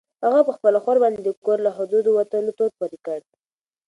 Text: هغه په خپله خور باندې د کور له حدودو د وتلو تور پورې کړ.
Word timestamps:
هغه 0.25 0.41
په 0.47 0.51
خپله 0.57 0.77
خور 0.83 0.97
باندې 1.03 1.19
د 1.23 1.29
کور 1.45 1.57
له 1.65 1.71
حدودو 1.77 2.11
د 2.13 2.15
وتلو 2.17 2.51
تور 2.59 2.71
پورې 2.77 2.97
کړ. 3.05 3.19